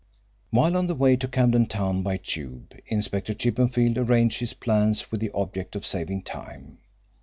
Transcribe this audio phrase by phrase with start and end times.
[0.49, 5.21] While on the way to Camden Town by Tube, Inspector Chippenfield arranged his plans with
[5.21, 6.79] the object of saving time.